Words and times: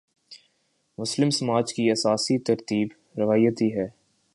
مسلم 0.97 1.29
سماج 1.29 1.73
کی 1.73 1.91
اساسی 1.91 2.39
ترکیب 2.39 2.87
روایتی 3.17 3.75
ہے۔ 3.75 3.87